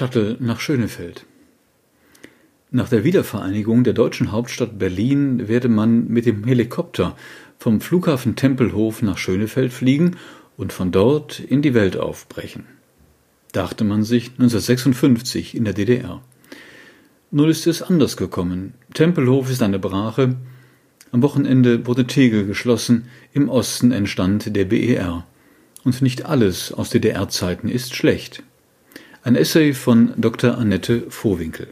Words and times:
Shuttle 0.00 0.38
nach 0.40 0.60
Schönefeld. 0.60 1.26
Nach 2.70 2.88
der 2.88 3.04
Wiedervereinigung 3.04 3.84
der 3.84 3.92
deutschen 3.92 4.32
Hauptstadt 4.32 4.78
Berlin 4.78 5.46
werde 5.46 5.68
man 5.68 6.08
mit 6.08 6.24
dem 6.24 6.44
Helikopter 6.44 7.16
vom 7.58 7.82
Flughafen 7.82 8.34
Tempelhof 8.34 9.02
nach 9.02 9.18
Schönefeld 9.18 9.72
fliegen 9.72 10.16
und 10.56 10.72
von 10.72 10.90
dort 10.90 11.40
in 11.40 11.60
die 11.60 11.74
Welt 11.74 11.98
aufbrechen. 11.98 12.64
Dachte 13.52 13.84
man 13.84 14.02
sich 14.02 14.30
1956 14.30 15.54
in 15.54 15.64
der 15.64 15.74
DDR. 15.74 16.22
Nun 17.30 17.50
ist 17.50 17.66
es 17.66 17.82
anders 17.82 18.16
gekommen. 18.16 18.74
Tempelhof 18.94 19.50
ist 19.50 19.62
eine 19.62 19.78
Brache. 19.78 20.36
Am 21.12 21.22
Wochenende 21.22 21.86
wurde 21.86 22.06
Tegel 22.06 22.46
geschlossen. 22.46 23.08
Im 23.34 23.48
Osten 23.48 23.92
entstand 23.92 24.56
der 24.56 24.64
BER. 24.64 25.26
Und 25.82 26.02
nicht 26.02 26.26
alles 26.26 26.72
aus 26.72 26.90
DDR-Zeiten 26.90 27.68
ist 27.68 27.94
schlecht. 27.94 28.42
Ein 29.22 29.34
Essay 29.34 29.72
von 29.72 30.12
Dr. 30.18 30.58
Annette 30.58 31.10
Vohwinkel. 31.10 31.68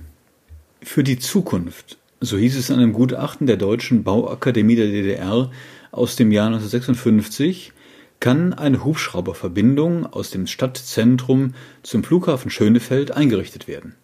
Für 0.82 1.04
die 1.04 1.18
Zukunft, 1.18 1.98
so 2.20 2.38
hieß 2.38 2.56
es 2.56 2.70
in 2.70 2.76
einem 2.76 2.94
Gutachten 2.94 3.46
der 3.46 3.58
Deutschen 3.58 4.04
Bauakademie 4.04 4.76
der 4.76 4.86
DDR 4.86 5.50
aus 5.90 6.16
dem 6.16 6.32
Jahr 6.32 6.46
1956, 6.46 7.72
kann 8.20 8.54
eine 8.54 8.84
Hubschrauberverbindung 8.84 10.06
aus 10.06 10.30
dem 10.30 10.46
Stadtzentrum 10.46 11.54
zum 11.82 12.02
Flughafen 12.02 12.50
Schönefeld 12.50 13.10
eingerichtet 13.10 13.68
werden. 13.68 13.94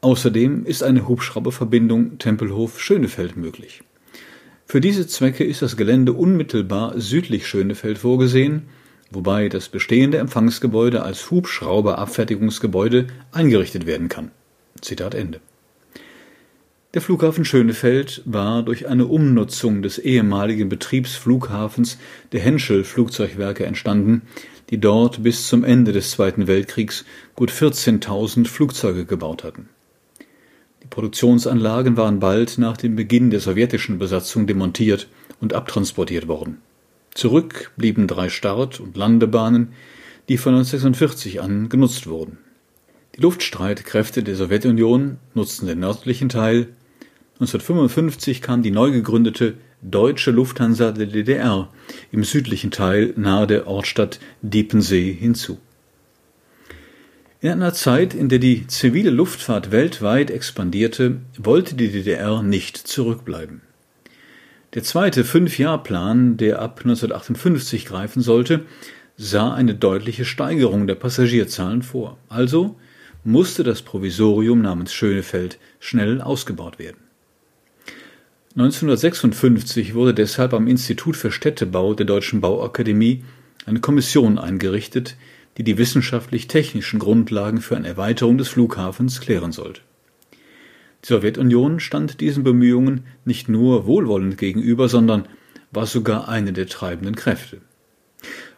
Außerdem 0.00 0.64
ist 0.64 0.82
eine 0.82 1.08
Hubschrauberverbindung 1.08 2.18
Tempelhof-Schönefeld 2.18 3.36
möglich. 3.36 3.82
Für 4.66 4.80
diese 4.80 5.06
Zwecke 5.06 5.44
ist 5.44 5.60
das 5.60 5.76
Gelände 5.76 6.12
unmittelbar 6.12 7.00
südlich 7.00 7.46
Schönefeld 7.46 7.98
vorgesehen 7.98 8.62
wobei 9.14 9.48
das 9.48 9.68
bestehende 9.68 10.18
Empfangsgebäude 10.18 11.02
als 11.02 11.30
Hubschrauberabfertigungsgebäude 11.30 13.06
eingerichtet 13.32 13.86
werden 13.86 14.08
kann. 14.08 14.30
Zitat 14.80 15.14
Ende. 15.14 15.40
Der 16.94 17.02
Flughafen 17.02 17.44
Schönefeld 17.44 18.22
war 18.24 18.62
durch 18.62 18.86
eine 18.86 19.06
Umnutzung 19.06 19.82
des 19.82 19.98
ehemaligen 19.98 20.68
Betriebsflughafens 20.68 21.98
der 22.32 22.40
Henschel 22.40 22.84
Flugzeugwerke 22.84 23.66
entstanden, 23.66 24.22
die 24.70 24.78
dort 24.78 25.22
bis 25.22 25.48
zum 25.48 25.64
Ende 25.64 25.92
des 25.92 26.12
Zweiten 26.12 26.46
Weltkriegs 26.46 27.04
gut 27.34 27.50
14.000 27.50 28.46
Flugzeuge 28.46 29.06
gebaut 29.06 29.42
hatten. 29.42 29.68
Die 30.84 30.86
Produktionsanlagen 30.86 31.96
waren 31.96 32.20
bald 32.20 32.58
nach 32.58 32.76
dem 32.76 32.94
Beginn 32.94 33.30
der 33.30 33.40
sowjetischen 33.40 33.98
Besatzung 33.98 34.46
demontiert 34.46 35.08
und 35.40 35.52
abtransportiert 35.52 36.28
worden 36.28 36.58
Zurück 37.14 37.70
blieben 37.76 38.08
drei 38.08 38.28
Start- 38.28 38.80
und 38.80 38.96
Landebahnen, 38.96 39.72
die 40.28 40.36
von 40.36 40.54
1946 40.54 41.40
an 41.40 41.68
genutzt 41.68 42.08
wurden. 42.08 42.38
Die 43.14 43.20
Luftstreitkräfte 43.20 44.24
der 44.24 44.34
Sowjetunion 44.34 45.18
nutzten 45.34 45.66
den 45.66 45.78
nördlichen 45.78 46.28
Teil. 46.28 46.68
1955 47.34 48.42
kam 48.42 48.62
die 48.62 48.72
neu 48.72 48.90
gegründete 48.90 49.54
Deutsche 49.82 50.32
Lufthansa 50.32 50.90
der 50.90 51.06
DDR 51.06 51.68
im 52.10 52.24
südlichen 52.24 52.70
Teil 52.70 53.12
nahe 53.16 53.46
der 53.46 53.68
Ortstadt 53.68 54.18
Diepensee 54.42 55.12
hinzu. 55.12 55.58
In 57.40 57.50
einer 57.50 57.74
Zeit, 57.74 58.14
in 58.14 58.30
der 58.30 58.38
die 58.38 58.66
zivile 58.66 59.10
Luftfahrt 59.10 59.70
weltweit 59.70 60.30
expandierte, 60.30 61.20
wollte 61.36 61.74
die 61.74 61.92
DDR 61.92 62.42
nicht 62.42 62.78
zurückbleiben. 62.78 63.60
Der 64.74 64.82
zweite 64.82 65.22
Fünf-Jahr-Plan, 65.22 66.36
der 66.36 66.60
ab 66.60 66.80
1958 66.80 67.86
greifen 67.86 68.22
sollte, 68.22 68.62
sah 69.16 69.54
eine 69.54 69.76
deutliche 69.76 70.24
Steigerung 70.24 70.88
der 70.88 70.96
Passagierzahlen 70.96 71.82
vor. 71.82 72.18
Also 72.28 72.76
musste 73.22 73.62
das 73.62 73.82
Provisorium 73.82 74.62
namens 74.62 74.92
Schönefeld 74.92 75.60
schnell 75.78 76.20
ausgebaut 76.20 76.80
werden. 76.80 76.98
1956 78.56 79.94
wurde 79.94 80.12
deshalb 80.12 80.52
am 80.52 80.66
Institut 80.66 81.16
für 81.16 81.30
Städtebau 81.30 81.94
der 81.94 82.06
Deutschen 82.06 82.40
Bauakademie 82.40 83.24
eine 83.66 83.80
Kommission 83.80 84.38
eingerichtet, 84.38 85.16
die 85.56 85.62
die 85.62 85.78
wissenschaftlich-technischen 85.78 86.98
Grundlagen 86.98 87.60
für 87.60 87.76
eine 87.76 87.86
Erweiterung 87.86 88.38
des 88.38 88.48
Flughafens 88.48 89.20
klären 89.20 89.52
sollte. 89.52 89.82
Die 91.04 91.08
Sowjetunion 91.08 91.80
stand 91.80 92.22
diesen 92.22 92.44
Bemühungen 92.44 93.04
nicht 93.26 93.50
nur 93.50 93.86
wohlwollend 93.86 94.38
gegenüber, 94.38 94.88
sondern 94.88 95.28
war 95.70 95.86
sogar 95.86 96.28
eine 96.30 96.54
der 96.54 96.66
treibenden 96.66 97.14
Kräfte. 97.14 97.60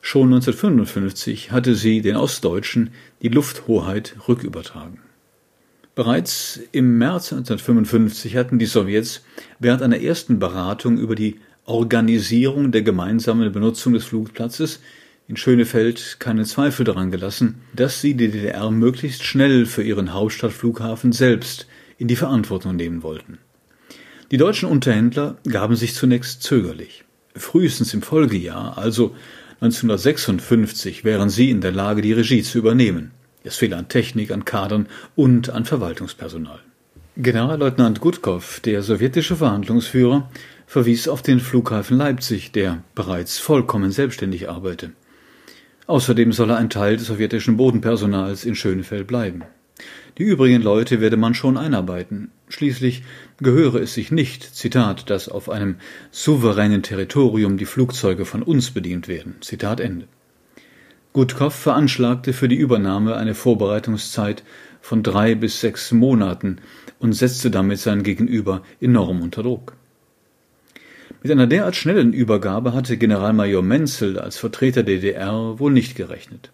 Schon 0.01 0.29
1955 0.29 1.51
hatte 1.51 1.75
sie 1.75 2.03
den 2.03 2.15
Ostdeutschen 2.15 2.91
die 3.21 3.29
Lufthoheit 3.29 4.15
rückübertragen. 4.29 5.01
Bereits 5.97 6.61
im 6.71 6.99
März 6.99 7.33
1955 7.33 8.37
hatten 8.37 8.61
die 8.61 8.67
Sowjets 8.67 9.25
während 9.59 9.83
einer 9.83 10.01
ersten 10.01 10.39
Beratung 10.39 10.99
über 10.99 11.17
die 11.17 11.41
Organisierung 11.65 12.71
der 12.71 12.83
gemeinsamen 12.83 13.51
Benutzung 13.51 13.95
des 13.95 14.05
Flugplatzes 14.05 14.81
in 15.27 15.37
Schönefeld 15.37 16.19
keinen 16.21 16.45
Zweifel 16.45 16.85
daran 16.85 17.11
gelassen, 17.11 17.57
dass 17.75 18.01
sie 18.01 18.15
die 18.15 18.29
DDR 18.29 18.71
möglichst 18.71 19.25
schnell 19.25 19.67
für 19.67 19.83
ihren 19.83 20.15
Hauptstadtflughafen 20.15 21.11
selbst 21.11 21.67
in 21.99 22.09
die 22.09 22.17
Verantwortung 22.17 22.77
nehmen 22.77 23.03
wollten. 23.03 23.39
Die 24.31 24.37
deutschen 24.37 24.69
Unterhändler 24.69 25.37
gaben 25.49 25.77
sich 25.77 25.95
zunächst 25.95 26.43
zögerlich. 26.43 27.05
Frühestens 27.35 27.95
im 27.95 28.03
Folgejahr, 28.03 28.77
also 28.77 29.15
1956, 29.61 31.05
wären 31.05 31.31
sie 31.31 31.51
in 31.51 31.61
der 31.61 31.73
Lage, 31.73 32.03
die 32.03 32.13
Regie 32.13 32.43
zu 32.43 32.59
übernehmen. 32.59 33.13
Es 33.45 33.57
fehle 33.57 33.77
an 33.77 33.89
Technik, 33.89 34.33
an 34.33 34.45
Kadern 34.45 34.89
und 35.15 35.51
an 35.51 35.65
Verwaltungspersonal. 35.65 36.59
Generalleutnant 37.17 38.01
Gutkow, 38.01 38.61
der 38.61 38.83
sowjetische 38.83 39.37
Verhandlungsführer, 39.37 40.29
verwies 40.67 41.09
auf 41.09 41.23
den 41.23 41.41
Flughafen 41.41 41.97
Leipzig, 41.97 42.53
der 42.53 42.83
bereits 42.95 43.39
vollkommen 43.39 43.93
selbstständig 43.93 44.51
arbeite. 44.51 44.91
Außerdem 45.87 46.33
solle 46.33 46.57
ein 46.57 46.69
Teil 46.69 46.97
des 46.97 47.07
sowjetischen 47.07 47.57
Bodenpersonals 47.57 48.45
in 48.45 48.57
Schönefeld 48.57 49.07
bleiben. 49.07 49.45
Die 50.19 50.23
übrigen 50.23 50.63
Leute 50.63 51.01
werde 51.01 51.17
man 51.17 51.35
schon 51.35 51.57
einarbeiten. 51.57 52.31
Schließlich 52.49 53.03
gehöre 53.39 53.77
es 53.77 53.95
sich 53.95 54.11
nicht, 54.11 54.55
Zitat, 54.55 55.11
dass 55.11 55.29
auf 55.29 55.51
einem 55.51 55.77
souveränen 56.11 56.83
Territorium 56.83 57.59
die 57.59 57.67
Flugzeuge 57.67 58.25
von 58.25 58.43
uns 58.43 58.71
bedient 58.71 59.09
werden. 59.09 59.37
Zitat 59.41 59.81
Ende. 59.81 60.07
Gutkow 61.13 61.55
veranschlagte 61.55 62.33
für 62.33 62.49
die 62.49 62.57
Übernahme 62.57 63.17
eine 63.17 63.35
Vorbereitungszeit 63.35 64.43
von 64.81 65.03
drei 65.03 65.35
bis 65.35 65.61
sechs 65.61 65.93
Monaten 65.93 66.59
und 66.99 67.13
setzte 67.13 67.51
damit 67.51 67.79
sein 67.79 68.03
Gegenüber 68.03 68.63
enorm 68.81 69.23
unter 69.23 69.43
Druck. 69.43 69.77
Mit 71.23 71.33
einer 71.33 71.47
derart 71.47 71.75
schnellen 71.75 72.13
Übergabe 72.13 72.73
hatte 72.73 72.97
Generalmajor 72.97 73.63
Menzel 73.63 74.19
als 74.19 74.39
Vertreter 74.39 74.83
der 74.83 74.97
DDR 74.97 75.59
wohl 75.59 75.73
nicht 75.73 75.97
gerechnet. 75.97 76.53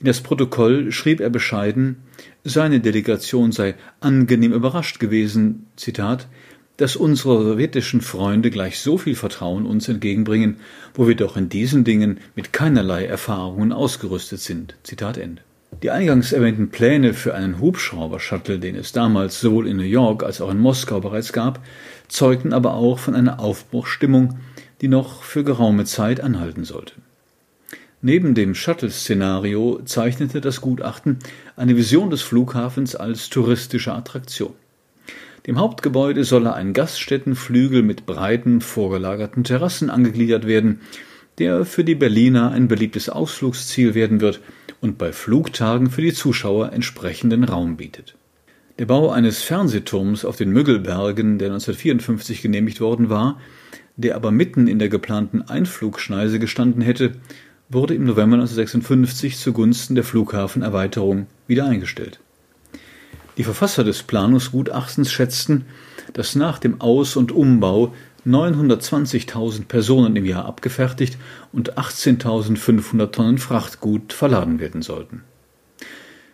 In 0.00 0.06
das 0.06 0.20
Protokoll 0.20 0.92
schrieb 0.92 1.20
er 1.20 1.30
bescheiden, 1.30 1.96
seine 2.42 2.80
Delegation 2.80 3.52
sei 3.52 3.74
angenehm 4.00 4.52
überrascht 4.52 4.98
gewesen, 4.98 5.66
Zitat, 5.76 6.28
dass 6.76 6.96
unsere 6.96 7.44
sowjetischen 7.44 8.00
Freunde 8.00 8.50
gleich 8.50 8.80
so 8.80 8.98
viel 8.98 9.14
Vertrauen 9.14 9.64
uns 9.64 9.88
entgegenbringen, 9.88 10.56
wo 10.94 11.06
wir 11.06 11.14
doch 11.14 11.36
in 11.36 11.48
diesen 11.48 11.84
Dingen 11.84 12.18
mit 12.34 12.52
keinerlei 12.52 13.06
Erfahrungen 13.06 13.72
ausgerüstet 13.72 14.40
sind. 14.40 14.74
Zitat 14.82 15.16
Ende. 15.16 15.42
Die 15.82 15.90
eingangs 15.90 16.32
erwähnten 16.32 16.70
Pläne 16.70 17.14
für 17.14 17.34
einen 17.34 17.60
Hubschrauber-Shuttle, 17.60 18.58
den 18.58 18.76
es 18.76 18.92
damals 18.92 19.40
sowohl 19.40 19.68
in 19.68 19.76
New 19.76 19.82
York 19.82 20.22
als 20.22 20.40
auch 20.40 20.50
in 20.50 20.58
Moskau 20.58 21.00
bereits 21.00 21.32
gab, 21.32 21.60
zeugten 22.08 22.52
aber 22.52 22.74
auch 22.74 22.98
von 22.98 23.14
einer 23.14 23.40
Aufbruchstimmung, 23.40 24.38
die 24.80 24.88
noch 24.88 25.22
für 25.22 25.44
geraume 25.44 25.84
Zeit 25.84 26.20
anhalten 26.20 26.64
sollte. 26.64 26.94
Neben 28.06 28.34
dem 28.34 28.54
Shuttle-Szenario 28.54 29.80
zeichnete 29.86 30.42
das 30.42 30.60
Gutachten 30.60 31.20
eine 31.56 31.74
Vision 31.74 32.10
des 32.10 32.20
Flughafens 32.20 32.94
als 32.94 33.30
touristische 33.30 33.94
Attraktion. 33.94 34.52
Dem 35.46 35.58
Hauptgebäude 35.58 36.24
solle 36.24 36.52
ein 36.52 36.74
Gaststättenflügel 36.74 37.82
mit 37.82 38.04
breiten, 38.04 38.60
vorgelagerten 38.60 39.42
Terrassen 39.42 39.88
angegliedert 39.88 40.46
werden, 40.46 40.82
der 41.38 41.64
für 41.64 41.82
die 41.82 41.94
Berliner 41.94 42.50
ein 42.50 42.68
beliebtes 42.68 43.08
Ausflugsziel 43.08 43.94
werden 43.94 44.20
wird 44.20 44.42
und 44.82 44.98
bei 44.98 45.10
Flugtagen 45.10 45.88
für 45.88 46.02
die 46.02 46.12
Zuschauer 46.12 46.74
entsprechenden 46.74 47.44
Raum 47.44 47.78
bietet. 47.78 48.16
Der 48.78 48.84
Bau 48.84 49.12
eines 49.12 49.40
Fernsehturms 49.40 50.26
auf 50.26 50.36
den 50.36 50.50
Müggelbergen, 50.50 51.38
der 51.38 51.48
1954 51.48 52.42
genehmigt 52.42 52.82
worden 52.82 53.08
war, 53.08 53.40
der 53.96 54.14
aber 54.14 54.30
mitten 54.30 54.66
in 54.66 54.78
der 54.78 54.90
geplanten 54.90 55.40
Einflugschneise 55.40 56.38
gestanden 56.38 56.82
hätte, 56.82 57.12
wurde 57.68 57.94
im 57.94 58.04
November 58.04 58.36
1956 58.36 59.38
zugunsten 59.38 59.94
der 59.94 60.04
Flughafenerweiterung 60.04 61.26
wieder 61.46 61.66
eingestellt. 61.66 62.20
Die 63.36 63.44
Verfasser 63.44 63.82
des 63.82 64.02
Planungsgutachtens 64.02 65.10
schätzten, 65.10 65.64
dass 66.12 66.36
nach 66.36 66.58
dem 66.58 66.80
Aus- 66.80 67.16
und 67.16 67.32
Umbau 67.32 67.92
920.000 68.26 69.66
Personen 69.66 70.16
im 70.16 70.24
Jahr 70.24 70.44
abgefertigt 70.46 71.18
und 71.52 71.76
18.500 71.76 73.10
Tonnen 73.10 73.38
Frachtgut 73.38 74.12
verladen 74.12 74.60
werden 74.60 74.82
sollten. 74.82 75.22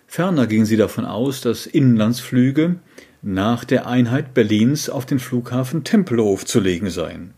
Ferner 0.07 0.47
ging 0.47 0.65
sie 0.65 0.77
davon 0.77 1.05
aus, 1.05 1.41
dass 1.41 1.67
Inlandsflüge 1.67 2.77
nach 3.23 3.65
der 3.65 3.87
Einheit 3.87 4.35
Berlins 4.35 4.91
auf 4.91 5.07
den 5.07 5.19
Flughafen 5.19 5.85
Tempelhof 5.85 6.45
zu 6.45 6.61
legen 6.61 6.91
seien. 6.91 7.35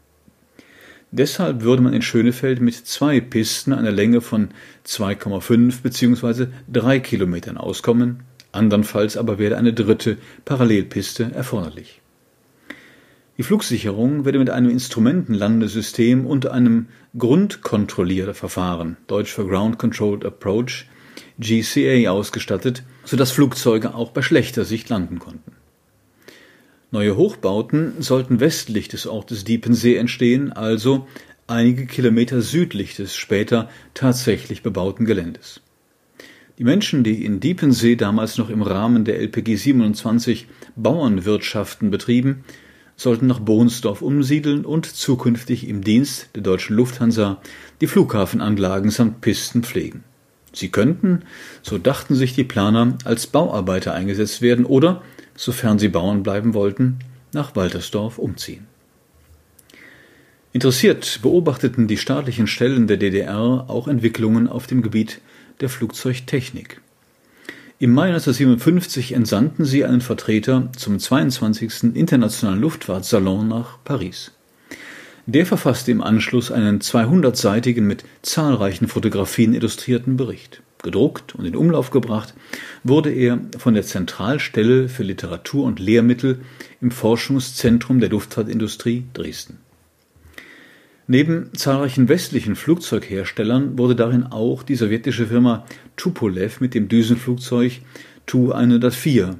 Deshalb 1.14 1.60
würde 1.60 1.82
man 1.82 1.92
in 1.92 2.00
Schönefeld 2.00 2.62
mit 2.62 2.74
zwei 2.74 3.20
Pisten 3.20 3.74
einer 3.74 3.92
Länge 3.92 4.22
von 4.22 4.48
2,5 4.86 5.82
bzw. 5.82 6.46
3 6.72 7.00
Kilometern 7.00 7.58
auskommen, 7.58 8.20
andernfalls 8.50 9.18
aber 9.18 9.38
wäre 9.38 9.58
eine 9.58 9.74
dritte 9.74 10.16
Parallelpiste 10.46 11.30
erforderlich. 11.34 12.00
Die 13.36 13.42
Flugsicherung 13.42 14.24
werde 14.24 14.38
mit 14.38 14.48
einem 14.48 14.70
Instrumentenlandesystem 14.70 16.24
und 16.24 16.46
einem 16.46 16.88
Grundkontrollierverfahren, 17.18 18.96
deutsch 19.06 19.32
für 19.32 19.46
Ground 19.46 19.78
Controlled 19.78 20.24
Approach, 20.24 20.86
GCA 21.38 22.10
ausgestattet, 22.10 22.84
sodass 23.04 23.32
Flugzeuge 23.32 23.94
auch 23.94 24.12
bei 24.12 24.22
schlechter 24.22 24.64
Sicht 24.64 24.88
landen 24.88 25.18
konnten. 25.18 25.51
Neue 26.92 27.16
Hochbauten 27.16 28.02
sollten 28.02 28.38
westlich 28.38 28.86
des 28.86 29.06
Ortes 29.06 29.44
Diepensee 29.44 29.96
entstehen, 29.96 30.52
also 30.52 31.08
einige 31.46 31.86
Kilometer 31.86 32.42
südlich 32.42 32.96
des 32.96 33.16
später 33.16 33.70
tatsächlich 33.94 34.62
bebauten 34.62 35.06
Geländes. 35.06 35.62
Die 36.58 36.64
Menschen, 36.64 37.02
die 37.02 37.24
in 37.24 37.40
Diepensee 37.40 37.96
damals 37.96 38.36
noch 38.36 38.50
im 38.50 38.60
Rahmen 38.60 39.06
der 39.06 39.18
LPG 39.20 39.56
27 39.56 40.48
Bauernwirtschaften 40.76 41.90
betrieben, 41.90 42.44
sollten 42.94 43.26
nach 43.26 43.40
Bohnsdorf 43.40 44.02
umsiedeln 44.02 44.66
und 44.66 44.84
zukünftig 44.84 45.66
im 45.66 45.82
Dienst 45.82 46.28
der 46.34 46.42
deutschen 46.42 46.76
Lufthansa 46.76 47.40
die 47.80 47.86
Flughafenanlagen 47.86 48.90
samt 48.90 49.22
Pisten 49.22 49.62
pflegen. 49.62 50.04
Sie 50.52 50.68
könnten, 50.68 51.22
so 51.62 51.78
dachten 51.78 52.14
sich 52.14 52.34
die 52.34 52.44
Planer, 52.44 52.98
als 53.04 53.26
Bauarbeiter 53.26 53.94
eingesetzt 53.94 54.42
werden 54.42 54.66
oder 54.66 55.00
sofern 55.34 55.78
sie 55.78 55.88
Bauern 55.88 56.22
bleiben 56.22 56.54
wollten, 56.54 56.98
nach 57.32 57.56
Waltersdorf 57.56 58.18
umziehen. 58.18 58.66
Interessiert 60.52 61.20
beobachteten 61.22 61.88
die 61.88 61.96
staatlichen 61.96 62.46
Stellen 62.46 62.86
der 62.86 62.98
DDR 62.98 63.64
auch 63.68 63.88
Entwicklungen 63.88 64.48
auf 64.48 64.66
dem 64.66 64.82
Gebiet 64.82 65.20
der 65.60 65.70
Flugzeugtechnik. 65.70 66.80
Im 67.78 67.92
Mai 67.94 68.08
1957 68.08 69.12
entsandten 69.12 69.64
sie 69.64 69.84
einen 69.84 70.02
Vertreter 70.02 70.70
zum 70.76 70.98
22. 70.98 71.94
Internationalen 71.94 72.60
Luftfahrtsalon 72.60 73.48
nach 73.48 73.78
Paris. 73.82 74.30
Der 75.26 75.46
verfasste 75.46 75.90
im 75.90 76.02
Anschluss 76.02 76.52
einen 76.52 76.80
200-seitigen 76.80 77.86
mit 77.86 78.04
zahlreichen 78.22 78.88
Fotografien 78.88 79.54
illustrierten 79.54 80.16
Bericht. 80.16 80.62
Gedruckt 80.82 81.34
und 81.34 81.44
in 81.44 81.56
Umlauf 81.56 81.90
gebracht 81.90 82.34
wurde 82.84 83.10
er 83.12 83.40
von 83.58 83.74
der 83.74 83.84
Zentralstelle 83.84 84.88
für 84.88 85.02
Literatur 85.02 85.64
und 85.64 85.78
Lehrmittel 85.78 86.40
im 86.80 86.90
Forschungszentrum 86.90 88.00
der 88.00 88.10
Luftfahrtindustrie 88.10 89.04
Dresden. 89.14 89.58
Neben 91.06 91.52
zahlreichen 91.54 92.08
westlichen 92.08 92.56
Flugzeugherstellern 92.56 93.76
wurde 93.78 93.96
darin 93.96 94.24
auch 94.24 94.62
die 94.62 94.76
sowjetische 94.76 95.26
Firma 95.26 95.66
Tupolev 95.96 96.60
mit 96.60 96.74
dem 96.74 96.88
Düsenflugzeug 96.88 97.80
Tu-104, 98.26 99.34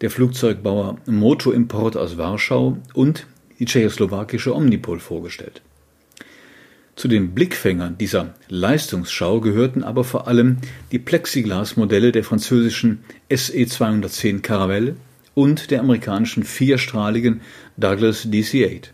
der 0.00 0.10
Flugzeugbauer 0.10 0.98
Moto 1.06 1.52
Import 1.52 1.96
aus 1.96 2.18
Warschau 2.18 2.78
und 2.92 3.26
die 3.58 3.64
tschechoslowakische 3.64 4.54
Omnipol 4.54 5.00
vorgestellt 5.00 5.62
zu 6.96 7.08
den 7.08 7.32
Blickfängern 7.32 7.98
dieser 7.98 8.34
Leistungsschau 8.48 9.40
gehörten 9.40 9.84
aber 9.84 10.02
vor 10.02 10.26
allem 10.26 10.56
die 10.92 10.98
Plexiglas-Modelle 10.98 12.10
der 12.10 12.24
französischen 12.24 13.04
SE-210 13.28 14.40
Caravelle 14.40 14.96
und 15.34 15.70
der 15.70 15.80
amerikanischen 15.80 16.42
vierstrahligen 16.42 17.42
Douglas 17.76 18.26
DC-8. 18.26 18.84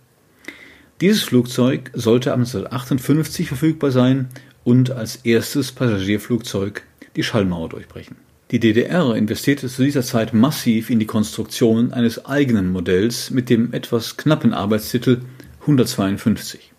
Dieses 1.00 1.22
Flugzeug 1.22 1.90
sollte 1.94 2.32
ab 2.32 2.38
1958 2.38 3.46
verfügbar 3.46 3.92
sein 3.92 4.28
und 4.64 4.90
als 4.90 5.16
erstes 5.16 5.70
Passagierflugzeug 5.70 6.82
die 7.14 7.22
Schallmauer 7.22 7.68
durchbrechen. 7.68 8.16
Die 8.50 8.58
DDR 8.58 9.14
investierte 9.14 9.68
zu 9.68 9.84
dieser 9.84 10.02
Zeit 10.02 10.34
massiv 10.34 10.90
in 10.90 10.98
die 10.98 11.06
Konstruktion 11.06 11.92
eines 11.92 12.26
eigenen 12.26 12.70
Modells 12.70 13.30
mit 13.30 13.48
dem 13.48 13.72
etwas 13.72 14.16
knappen 14.16 14.52
Arbeitstitel 14.52 15.22
152. 15.62 16.71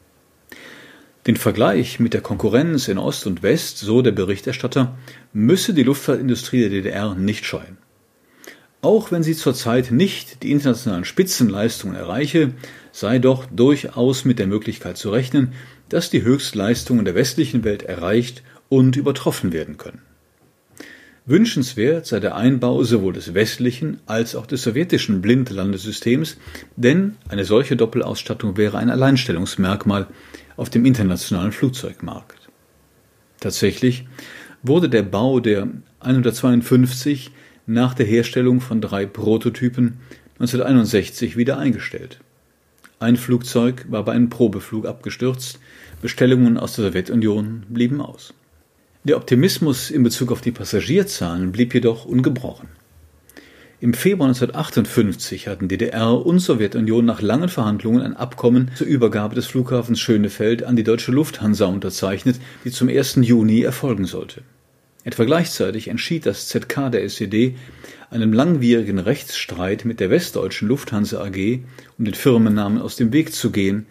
Den 1.26 1.38
Vergleich 1.38 2.02
mit 2.02 2.14
der 2.14 2.22
Konkurrenz 2.22 2.90
in 2.90 2.98
Ost 2.98 3.28
und 3.28 3.44
West, 3.44 3.78
so 3.78 4.02
der 4.02 4.12
Berichterstatter, 4.12 4.98
müsse 5.32 5.74
die 5.74 5.84
Luftfahrtindustrie 5.84 6.62
der 6.62 6.70
DDR 6.70 7.16
nicht 7.16 7.46
scheuen. 7.46 7.78
Auch 8.82 9.14
wenn 9.14 9.24
sie 9.24 9.34
zurzeit 9.34 9.92
nicht 9.92 10.44
die 10.44 10.52
internationalen 10.52 11.06
Spitzenleistungen 11.06 11.96
erreiche, 11.96 12.54
sei 12.92 13.20
doch 13.20 13.46
durchaus 13.46 14.26
mit 14.26 14.40
der 14.40 14.48
Möglichkeit 14.48 14.98
zu 14.98 15.12
rechnen, 15.12 15.54
dass 15.88 16.10
die 16.10 16.24
Höchstleistungen 16.24 17.06
der 17.06 17.16
westlichen 17.16 17.64
Welt 17.64 17.84
erreicht 17.84 18.44
und 18.68 18.98
übertroffen 18.98 19.54
werden 19.54 19.78
können. 19.78 20.02
Wünschenswert 21.26 22.06
sei 22.06 22.20
der 22.20 22.36
Einbau 22.36 22.84
sowohl 22.84 23.14
des 23.14 23.34
westlichen 23.34 24.02
als 24.06 24.36
auch 24.36 24.46
des 24.46 24.64
sowjetischen 24.64 25.22
Blindlandesystems, 25.22 26.36
denn 26.76 27.16
eine 27.30 27.46
solche 27.46 27.78
Doppelausstattung 27.78 28.58
wäre 28.58 28.78
ein 28.78 28.90
Alleinstellungsmerkmal 28.90 30.08
auf 30.56 30.70
dem 30.70 30.86
internationalen 30.86 31.52
Flugzeugmarkt. 31.52 32.50
Tatsächlich 33.40 34.08
wurde 34.62 34.90
der 34.90 35.04
Bau 35.04 35.40
der 35.40 35.68
152 36.00 37.32
nach 37.66 37.94
der 37.94 38.06
Herstellung 38.06 38.62
von 38.62 38.82
drei 38.82 39.06
Prototypen 39.06 40.00
1961 40.40 41.38
wieder 41.38 41.58
eingestellt. 41.58 42.20
Ein 43.00 43.18
Flugzeug 43.18 43.86
war 43.90 44.06
bei 44.06 44.14
einem 44.14 44.30
Probeflug 44.30 44.86
abgestürzt, 44.86 45.60
Bestellungen 46.02 46.58
aus 46.58 46.76
der 46.76 46.86
Sowjetunion 46.86 47.64
blieben 47.70 48.02
aus. 48.02 48.34
Der 49.04 49.18
Optimismus 49.18 49.92
in 49.92 50.04
Bezug 50.04 50.32
auf 50.32 50.40
die 50.40 50.52
Passagierzahlen 50.52 51.52
blieb 51.52 51.74
jedoch 51.74 52.06
ungebrochen. 52.06 52.70
Im 53.84 53.94
Februar 53.94 54.30
1958 54.30 55.50
hatten 55.50 55.68
DDR 55.68 56.26
und 56.26 56.40
Sowjetunion 56.40 57.04
nach 57.04 57.22
langen 57.22 57.50
Verhandlungen 57.50 58.02
ein 58.02 58.16
Abkommen 58.16 58.72
zur 58.76 58.88
Übergabe 58.88 59.36
des 59.36 59.48
Flughafens 59.48 60.00
Schönefeld 60.00 60.64
an 60.64 60.78
die 60.78 60.86
deutsche 60.86 61.12
Lufthansa 61.12 61.66
unterzeichnet, 61.66 62.40
die 62.64 62.72
zum 62.72 62.88
1. 62.88 63.16
Juni 63.24 63.62
erfolgen 63.62 64.06
sollte. 64.06 64.44
Etwa 65.04 65.26
gleichzeitig 65.26 65.90
entschied 65.90 66.26
das 66.26 66.48
ZK 66.48 66.92
der 66.94 67.04
SED, 67.04 67.56
einem 68.10 68.32
langwierigen 68.32 69.00
Rechtsstreit 69.00 69.84
mit 69.84 70.00
der 70.00 70.10
westdeutschen 70.10 70.70
Lufthansa 70.70 71.22
AG 71.22 71.60
um 71.98 72.06
den 72.06 72.14
Firmennamen 72.14 72.82
aus 72.82 72.96
dem 72.96 73.12
Weg 73.12 73.34
zu 73.34 73.52
gehen, 73.52 73.86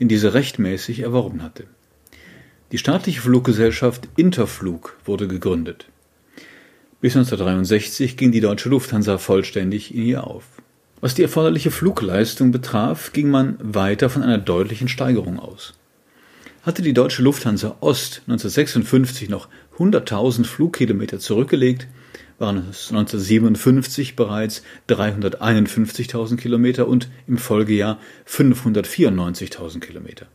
den 0.00 0.08
diese 0.08 0.34
rechtmäßig 0.34 0.98
erworben 0.98 1.44
hatte. 1.44 1.68
Die 2.72 2.78
staatliche 2.78 3.20
Fluggesellschaft 3.20 4.08
Interflug 4.16 4.96
wurde 5.04 5.28
gegründet. 5.28 5.86
Bis 7.00 7.14
1963 7.14 8.16
ging 8.16 8.32
die 8.32 8.40
deutsche 8.40 8.70
Lufthansa 8.70 9.18
vollständig 9.18 9.94
in 9.94 10.02
ihr 10.02 10.26
auf. 10.26 10.44
Was 11.02 11.14
die 11.14 11.22
erforderliche 11.22 11.70
Flugleistung 11.70 12.52
betraf, 12.52 13.12
ging 13.12 13.28
man 13.28 13.58
weiter 13.60 14.08
von 14.08 14.22
einer 14.22 14.38
deutlichen 14.38 14.88
Steigerung 14.88 15.38
aus. 15.38 15.74
Hatte 16.62 16.80
die 16.80 16.94
deutsche 16.94 17.22
Lufthansa 17.22 17.76
Ost 17.80 18.22
1956 18.26 19.28
noch 19.28 19.48
100.000 19.78 20.44
Flugkilometer 20.44 21.20
zurückgelegt, 21.20 21.86
waren 22.38 22.56
es 22.70 22.88
1957 22.88 24.16
bereits 24.16 24.62
351.000 24.88 26.36
Kilometer 26.36 26.88
und 26.88 27.08
im 27.26 27.36
Folgejahr 27.36 27.98
594.000 28.26 29.80
Kilometer. 29.80 30.26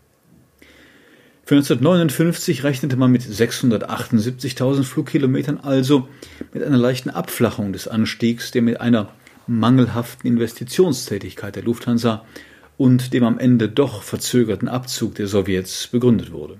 Für 1.52 1.58
1959 1.58 2.64
rechnete 2.64 2.96
man 2.96 3.12
mit 3.12 3.24
678.000 3.24 4.84
Flugkilometern, 4.84 5.58
also 5.58 6.08
mit 6.54 6.64
einer 6.64 6.78
leichten 6.78 7.10
Abflachung 7.10 7.74
des 7.74 7.90
Anstiegs, 7.90 8.52
der 8.52 8.62
mit 8.62 8.80
einer 8.80 9.10
mangelhaften 9.48 10.30
Investitionstätigkeit 10.30 11.58
der 11.58 11.64
Lufthansa 11.64 12.24
und 12.78 13.12
dem 13.12 13.26
am 13.26 13.38
Ende 13.38 13.68
doch 13.68 14.02
verzögerten 14.02 14.70
Abzug 14.70 15.16
der 15.16 15.28
Sowjets 15.28 15.88
begründet 15.88 16.32
wurde. 16.32 16.56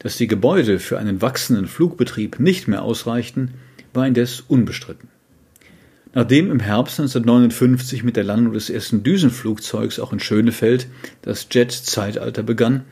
Dass 0.00 0.18
die 0.18 0.26
Gebäude 0.26 0.78
für 0.78 0.98
einen 0.98 1.22
wachsenden 1.22 1.66
Flugbetrieb 1.66 2.40
nicht 2.40 2.68
mehr 2.68 2.82
ausreichten, 2.82 3.54
war 3.94 4.06
indes 4.06 4.42
unbestritten. 4.48 5.08
Nachdem 6.12 6.50
im 6.50 6.60
Herbst 6.60 7.00
1959 7.00 8.04
mit 8.04 8.16
der 8.16 8.24
Landung 8.24 8.52
des 8.52 8.68
ersten 8.68 9.02
Düsenflugzeugs 9.02 9.98
auch 9.98 10.12
in 10.12 10.20
Schönefeld 10.20 10.88
das 11.22 11.46
Jet-Zeitalter 11.50 12.42
begann, 12.42 12.84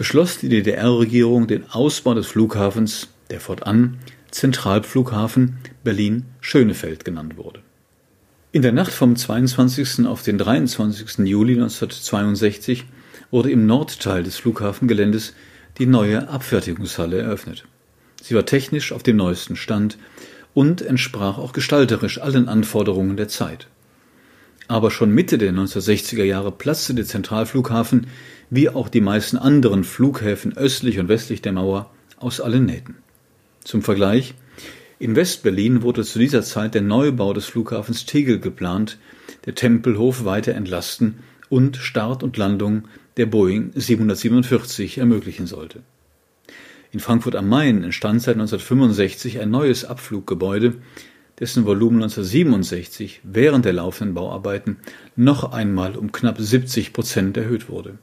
beschloss 0.00 0.38
die 0.38 0.48
DDR-Regierung 0.48 1.46
den 1.46 1.68
Ausbau 1.68 2.14
des 2.14 2.26
Flughafens, 2.26 3.08
der 3.28 3.38
fortan 3.38 3.98
Zentralflughafen 4.30 5.58
Berlin-Schönefeld 5.84 7.04
genannt 7.04 7.36
wurde. 7.36 7.60
In 8.50 8.62
der 8.62 8.72
Nacht 8.72 8.92
vom 8.92 9.14
22. 9.14 10.06
auf 10.06 10.22
den 10.22 10.38
23. 10.38 11.18
Juli 11.26 11.52
1962 11.52 12.86
wurde 13.30 13.50
im 13.50 13.66
Nordteil 13.66 14.22
des 14.22 14.38
Flughafengeländes 14.38 15.34
die 15.76 15.84
neue 15.84 16.30
Abfertigungshalle 16.30 17.18
eröffnet. 17.18 17.66
Sie 18.22 18.34
war 18.34 18.46
technisch 18.46 18.92
auf 18.92 19.02
dem 19.02 19.16
neuesten 19.16 19.54
Stand 19.54 19.98
und 20.54 20.80
entsprach 20.80 21.36
auch 21.36 21.52
gestalterisch 21.52 22.22
allen 22.22 22.48
Anforderungen 22.48 23.18
der 23.18 23.28
Zeit. 23.28 23.66
Aber 24.66 24.90
schon 24.90 25.12
Mitte 25.12 25.36
der 25.36 25.52
1960er 25.52 26.24
Jahre 26.24 26.52
platzte 26.52 26.94
der 26.94 27.04
Zentralflughafen, 27.04 28.06
wie 28.50 28.68
auch 28.68 28.88
die 28.88 29.00
meisten 29.00 29.36
anderen 29.36 29.84
Flughäfen 29.84 30.56
östlich 30.56 30.98
und 30.98 31.08
westlich 31.08 31.40
der 31.40 31.52
Mauer, 31.52 31.90
aus 32.16 32.40
allen 32.40 32.66
Nähten. 32.66 32.96
Zum 33.64 33.82
Vergleich, 33.82 34.34
in 34.98 35.16
Westberlin 35.16 35.82
wurde 35.82 36.04
zu 36.04 36.18
dieser 36.18 36.42
Zeit 36.42 36.74
der 36.74 36.82
Neubau 36.82 37.32
des 37.32 37.46
Flughafens 37.46 38.04
Tegel 38.04 38.38
geplant, 38.38 38.98
der 39.46 39.54
Tempelhof 39.54 40.26
weiter 40.26 40.54
entlasten 40.54 41.20
und 41.48 41.78
Start 41.78 42.22
und 42.22 42.36
Landung 42.36 42.84
der 43.16 43.26
Boeing 43.26 43.72
747 43.74 44.98
ermöglichen 44.98 45.46
sollte. 45.46 45.80
In 46.92 47.00
Frankfurt 47.00 47.36
am 47.36 47.48
Main 47.48 47.84
entstand 47.84 48.20
seit 48.20 48.34
1965 48.34 49.40
ein 49.40 49.50
neues 49.50 49.84
Abfluggebäude, 49.84 50.74
dessen 51.38 51.64
Volumen 51.64 52.02
1967 52.02 53.20
während 53.22 53.64
der 53.64 53.72
laufenden 53.72 54.14
Bauarbeiten 54.14 54.76
noch 55.16 55.52
einmal 55.52 55.96
um 55.96 56.12
knapp 56.12 56.38
70 56.38 56.92
Prozent 56.92 57.36
erhöht 57.36 57.68
wurde. 57.68 57.98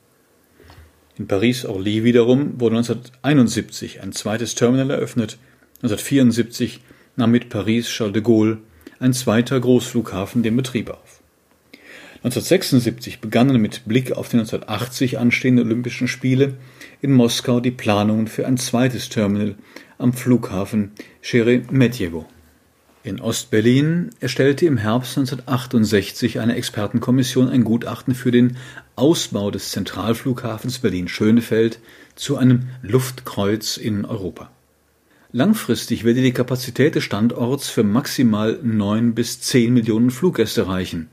In 1.18 1.28
Paris-Orly 1.28 2.04
wiederum 2.04 2.60
wurde 2.60 2.78
1971 2.78 4.02
ein 4.02 4.12
zweites 4.12 4.54
Terminal 4.54 4.92
eröffnet, 4.92 5.38
1974 5.82 6.82
nahm 7.16 7.32
mit 7.32 7.50
Paris-Charles 7.50 8.14
de 8.14 8.22
Gaulle 8.22 8.60
ein 9.00 9.14
zweiter 9.14 9.60
Großflughafen 9.60 10.44
den 10.44 10.56
Betrieb 10.56 10.90
auf. 10.92 11.22
1976 12.18 13.20
begannen 13.20 13.62
mit 13.62 13.86
Blick 13.86 14.12
auf 14.12 14.30
die 14.30 14.38
1980 14.38 15.18
anstehenden 15.18 15.66
Olympischen 15.66 16.08
Spiele 16.08 16.56
in 17.02 17.14
Moskau 17.14 17.60
die 17.60 17.72
Planungen 17.72 18.28
für 18.28 18.46
ein 18.46 18.58
zweites 18.58 19.10
Terminal 19.10 19.56
am 19.98 20.14
Flughafen 20.14 20.92
Sheremetyevo. 21.22 22.26
In 23.04 23.22
Ostberlin 23.22 24.10
erstellte 24.20 24.66
im 24.66 24.78
Herbst 24.78 25.18
1968 25.18 26.40
eine 26.40 26.56
Expertenkommission 26.56 27.50
ein 27.50 27.64
Gutachten 27.64 28.14
für 28.14 28.32
den 28.32 28.58
Ausbau 28.98 29.52
des 29.52 29.70
Zentralflughafens 29.72 30.80
Berlin-Schönefeld 30.80 31.80
zu 32.16 32.36
einem 32.36 32.70
Luftkreuz 32.82 33.78
in 33.78 34.06
Europa. 34.06 34.52
Langfristig 35.32 36.04
werde 36.04 36.24
die 36.24 36.32
Kapazität 36.34 36.96
des 36.96 37.04
Standorts 37.04 37.70
für 37.70 37.84
maximal 37.84 38.60
neun 38.64 39.14
bis 39.14 39.40
zehn 39.40 39.74
Millionen 39.74 40.10
Fluggäste 40.10 40.68
reichen. 40.68 41.10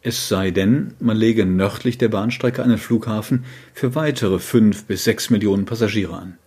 Es 0.00 0.28
sei 0.28 0.50
denn, 0.50 0.94
man 0.98 1.16
lege 1.16 1.46
nördlich 1.46 1.96
der 1.96 2.08
Bahnstrecke 2.08 2.60
einen 2.60 2.78
Flughafen 2.78 3.44
für 3.72 3.94
weitere 3.94 4.40
fünf 4.40 4.84
bis 4.86 5.04
sechs 5.04 5.30
Millionen 5.30 5.64
Passagiere 5.64 6.16
an. 6.16 6.38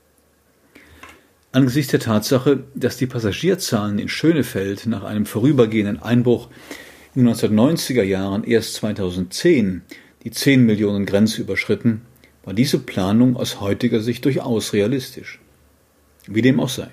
Angesichts 1.54 1.92
der 1.92 2.02
Tatsache, 2.02 2.66
dass 2.76 2.98
die 2.98 3.08
Passagierzahlen 3.08 3.98
in 3.98 4.10
Schönefeld 4.10 4.88
nach 4.88 5.06
einem 5.06 5.26
vorübergehenden 5.26 6.02
Einbruch 6.02 6.50
in 7.16 7.24
den 7.24 7.34
1990er 7.34 8.04
Jahren 8.04 8.44
erst 8.44 8.74
2010 8.74 9.84
die 10.26 10.32
10 10.32 10.66
Millionen 10.66 11.06
Grenze 11.06 11.42
überschritten, 11.42 12.02
war 12.44 12.54
diese 12.54 12.80
Planung 12.80 13.38
aus 13.38 13.62
heutiger 13.62 14.02
Sicht 14.02 14.26
durchaus 14.26 14.74
realistisch. 14.74 15.40
Wie 16.28 16.42
dem 16.42 16.60
auch 16.60 16.70
sei. 16.70 16.88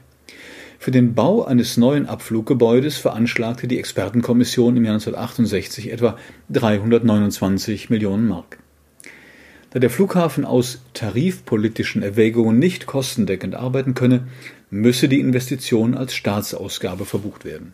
Für 0.79 0.91
den 0.91 1.15
Bau 1.15 1.45
eines 1.45 1.77
neuen 1.77 2.07
Abfluggebäudes 2.07 2.99
veranschlagte 2.99 3.69
die 3.69 3.79
Expertenkommission 3.79 4.77
im 4.77 4.85
Jahr 4.85 4.95
1968 4.95 5.91
etwa 5.91 6.19
329 6.51 7.89
Millionen 7.89 8.29
Mark. 8.29 8.59
Da 9.71 9.79
der 9.79 9.91
Flughafen 9.91 10.45
aus 10.45 10.83
tarifpolitischen 10.93 12.03
Erwägungen 12.03 12.59
nicht 12.59 12.87
kostendeckend 12.87 13.55
arbeiten 13.55 13.95
könne, 13.95 14.27
müsse 14.71 15.09
die 15.09 15.21
Investition 15.21 15.95
als 15.95 16.15
Staatsausgabe 16.15 17.07
verbucht 17.07 17.47
werden. 17.47 17.73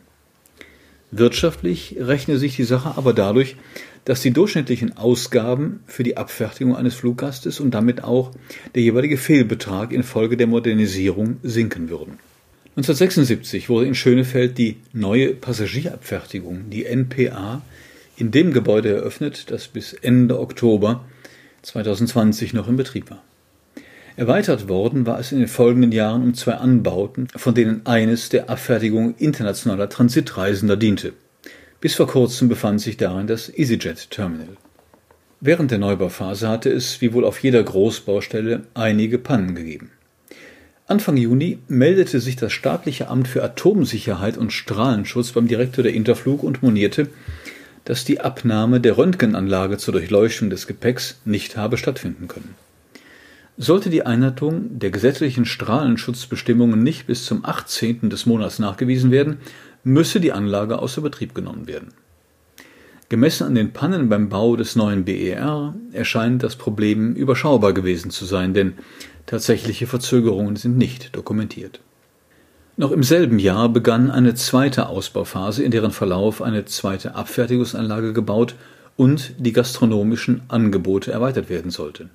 Wirtschaftlich 1.11 1.97
rechne 1.99 2.37
sich 2.37 2.57
die 2.57 2.65
Sache 2.65 2.95
aber 2.97 3.15
dadurch, 3.15 3.57
dass 4.05 4.21
die 4.21 4.31
durchschnittlichen 4.31 4.97
Ausgaben 4.97 5.81
für 5.87 6.03
die 6.03 6.17
Abfertigung 6.17 6.77
eines 6.77 6.95
Fluggastes 6.95 7.61
und 7.61 7.73
damit 7.73 8.05
auch 8.05 8.31
der 8.75 8.83
jeweilige 8.83 9.17
Fehlbetrag 9.17 9.93
infolge 9.93 10.37
der 10.37 10.47
Modernisierung 10.47 11.39
sinken 11.43 11.89
würden. 11.89 12.19
1976 12.77 13.69
wurde 13.69 13.87
in 13.87 13.95
Schönefeld 13.95 14.57
die 14.57 14.77
neue 14.93 15.35
Passagierabfertigung, 15.35 16.71
die 16.71 16.85
NPA, 16.85 17.63
in 18.17 18.31
dem 18.31 18.53
Gebäude 18.53 18.91
eröffnet, 18.91 19.51
das 19.51 19.69
bis 19.69 19.93
Ende 19.93 20.39
Oktober 20.39 21.05
2020 21.63 22.53
noch 22.53 22.69
in 22.69 22.77
Betrieb 22.77 23.11
war. 23.11 23.23
Erweitert 24.19 24.67
worden 24.67 25.07
war 25.07 25.21
es 25.21 25.31
in 25.31 25.39
den 25.39 25.47
folgenden 25.47 25.93
Jahren 25.93 26.25
um 26.25 26.35
zwei 26.35 26.55
Anbauten, 26.55 27.29
von 27.37 27.55
denen 27.55 27.87
eines 27.87 28.29
der 28.29 28.51
Abfertigung 28.51 29.15
internationaler 29.15 29.89
Transitreisender 29.89 30.77
diente. 30.77 31.13
Bis 31.81 31.95
vor 31.95 32.09
kurzem 32.09 32.49
befand 32.49 32.81
sich 32.81 32.97
darin 32.97 33.29
das 33.29 33.49
EasyJet 33.49 34.11
Terminal. 34.11 34.57
Während 35.41 35.71
der 35.71 35.79
Neubauphase 35.79 36.49
hatte 36.49 36.69
es, 36.69 37.01
wie 37.01 37.13
wohl 37.13 37.25
auf 37.25 37.41
jeder 37.45 37.63
Großbaustelle, 37.63 38.65
einige 38.75 39.19
Pannen 39.19 39.55
gegeben. 39.55 39.93
Anfang 40.89 41.17
Juni 41.17 41.61
meldete 41.69 42.19
sich 42.19 42.35
das 42.35 42.53
staatliche 42.53 43.07
Amt 43.07 43.29
für 43.29 43.45
Atomsicherheit 43.45 44.37
und 44.37 44.53
Strahlenschutz 44.53 45.31
beim 45.31 45.47
Direktor 45.47 45.85
der 45.85 45.95
Interflug 45.95 46.43
und 46.43 46.61
monierte, 46.61 47.07
dass 47.85 48.05
die 48.05 48.21
Abnahme 48.21 48.81
der 48.81 48.99
Röntgenanlage 48.99 49.79
zur 49.79 49.93
Durchleuchtung 49.93 50.51
des 50.51 50.67
Gepäcks 50.67 51.21
nicht 51.25 51.57
habe 51.57 51.77
stattfinden 51.77 52.27
können. 52.27 52.57
Sollte 53.61 53.91
die 53.91 54.07
Einhaltung 54.07 54.79
der 54.79 54.93
gesetzlichen 54.93 55.45
Strahlenschutzbestimmungen 55.45 56.81
nicht 56.81 57.09
bis 57.09 57.25
zum 57.25 57.45
18. 57.45 58.09
des 58.09 58.25
Monats 58.25 58.61
nachgewiesen 58.61 59.11
werden, 59.11 59.39
müsse 59.83 60.21
die 60.21 60.31
Anlage 60.31 60.79
außer 60.79 61.01
Betrieb 61.01 61.35
genommen 61.35 61.67
werden. 61.67 61.89
Gemessen 63.09 63.49
an 63.49 63.57
den 63.57 63.73
Pannen 63.73 64.09
beim 64.09 64.29
Bau 64.29 64.55
des 64.55 64.77
neuen 64.77 65.05
BER 65.05 65.75
erscheint 65.93 66.45
das 66.45 66.55
Problem 66.55 67.15
überschaubar 67.15 67.73
gewesen 67.73 68.13
zu 68.13 68.27
sein, 68.27 68.55
denn 68.55 68.75
tatsächliche 69.27 69.89
Verzögerungen 69.89 70.55
sind 70.55 70.79
nicht 70.79 71.17
dokumentiert. 71.17 71.81
Noch 72.77 72.93
im 72.93 73.03
selben 73.03 73.41
Jahr 73.41 73.69
begann 73.71 74.13
eine 74.13 74.37
zweite 74.37 74.89
Ausbauphase, 74.89 75.65
in 75.65 75.73
deren 75.73 75.91
Verlauf 75.91 76.43
eine 76.43 76.65
zweite 76.67 77.17
Abfertigungsanlage 77.17 78.13
gebaut 78.13 78.55
und 78.97 79.35
die 79.39 79.53
gastronomischen 79.53 80.43
Angebote 80.47 81.11
erweitert 81.11 81.49
werden 81.49 81.73
sollte. 81.73 82.09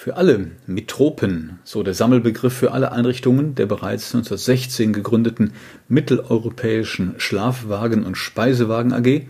Für 0.00 0.16
alle 0.16 0.52
Metropen, 0.68 1.58
so 1.64 1.82
der 1.82 1.92
Sammelbegriff 1.92 2.52
für 2.52 2.70
alle 2.70 2.92
Einrichtungen 2.92 3.56
der 3.56 3.66
bereits 3.66 4.14
1916 4.14 4.92
gegründeten 4.92 5.54
Mitteleuropäischen 5.88 7.16
Schlafwagen- 7.18 8.04
und 8.04 8.14
Speisewagen 8.14 8.92
AG, 8.92 9.26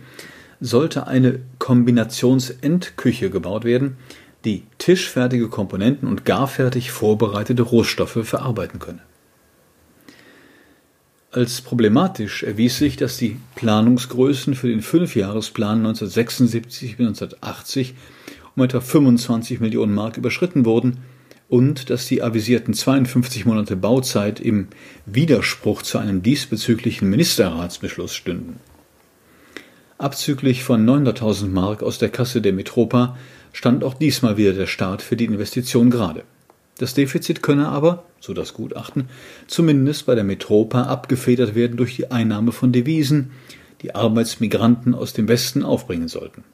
sollte 0.61 1.07
eine 1.07 1.39
Kombinationsendküche 1.59 3.31
gebaut 3.31 3.65
werden, 3.65 3.97
die 4.45 4.65
tischfertige 4.77 5.49
Komponenten 5.49 6.07
und 6.07 6.27
garfertig 6.27 6.91
vorbereitete 6.91 7.63
Rohstoffe 7.63 8.21
verarbeiten 8.25 8.79
könne. 8.79 9.01
Als 11.31 11.63
problematisch 11.63 12.43
erwies 12.43 12.77
sich, 12.77 12.99
dass 12.99 13.17
die 13.17 13.39
Planungsgrößen 13.55 14.55
für 14.55 14.69
den 14.69 14.83
Fünfjahresplan 14.83 15.79
1976 15.79 16.99
bis 16.99 17.07
1980 17.07 17.95
etwa 18.63 18.81
25 18.81 19.61
Millionen 19.61 19.95
Mark 19.95 20.17
überschritten 20.17 20.65
wurden 20.65 20.99
und 21.49 21.91
dass 21.91 22.07
die 22.07 22.23
avisierten 22.23 22.75
52 22.75 23.47
Monate 23.47 23.77
Bauzeit 23.77 24.41
im 24.41 24.69
Widerspruch 25.07 25.83
zu 25.83 25.99
einem 25.99 26.23
diesbezüglichen 26.23 27.09
Ministerratsbeschluss 27.09 28.15
stünden. 28.15 28.61
Abzüglich 29.97 30.63
von 30.63 30.87
900.000 30.87 31.49
Mark 31.49 31.83
aus 31.83 31.99
der 31.99 32.11
Kasse 32.11 32.41
der 32.41 32.53
Metropa 32.53 33.17
stand 33.53 33.83
auch 33.83 33.95
diesmal 33.95 34.37
wieder 34.37 34.53
der 34.53 34.67
Staat 34.67 35.03
für 35.03 35.17
die 35.17 35.25
Investition 35.25 35.91
gerade. 35.91 36.23
Das 36.79 36.95
Defizit 36.95 37.43
könne 37.43 37.69
aber, 37.69 38.05
so 38.21 38.33
das 38.33 38.55
Gutachten, 38.55 39.09
zumindest 39.49 40.07
bei 40.07 40.15
der 40.15 40.23
Metropa 40.23 40.85
abgefedert 40.85 41.57
werden 41.57 41.77
durch 41.77 41.97
die 41.97 42.13
Einnahme 42.13 42.53
von 42.53 42.71
Devisen, 42.71 43.33
die 43.83 43.95
Arbeitsmigranten 43.95 44.95
aus 44.95 45.13
dem 45.13 45.27
Westen 45.27 45.65
aufbringen 45.65 46.09
sollten. 46.09 46.45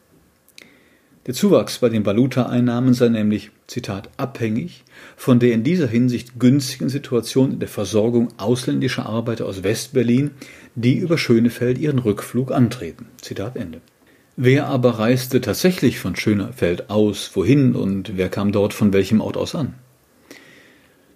Der 1.26 1.32
Zuwachs 1.32 1.78
bei 1.78 1.88
den 1.88 2.04
Valuta-Einnahmen 2.04 2.92
sei 2.92 3.08
nämlich, 3.08 3.50
Zitat, 3.66 4.10
abhängig 4.18 4.84
von 5.16 5.38
der 5.38 5.52
in 5.52 5.64
dieser 5.64 5.86
Hinsicht 5.86 6.38
günstigen 6.38 6.90
Situation 6.90 7.52
in 7.52 7.60
der 7.60 7.68
Versorgung 7.68 8.28
ausländischer 8.36 9.06
Arbeiter 9.06 9.46
aus 9.46 9.62
Westberlin, 9.62 10.32
die 10.74 10.98
über 10.98 11.16
Schönefeld 11.16 11.78
ihren 11.78 11.98
Rückflug 11.98 12.52
antreten. 12.52 13.06
Zitat 13.22 13.56
Ende. 13.56 13.80
Wer 14.36 14.66
aber 14.66 14.98
reiste 14.98 15.40
tatsächlich 15.40 15.98
von 15.98 16.14
Schönefeld 16.14 16.90
aus, 16.90 17.30
wohin 17.34 17.74
und 17.74 18.18
wer 18.18 18.28
kam 18.28 18.52
dort 18.52 18.74
von 18.74 18.92
welchem 18.92 19.22
Ort 19.22 19.38
aus 19.38 19.54
an? 19.54 19.74